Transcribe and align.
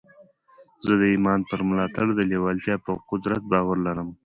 زه 0.83 0.93
د 1.01 1.03
ایمان 1.13 1.39
پر 1.49 1.59
ملاتړ 1.69 2.05
د 2.15 2.19
لېوالتیا 2.31 2.75
پر 2.85 2.93
قدرت 3.09 3.41
باور 3.51 3.77
لرم 3.87 4.09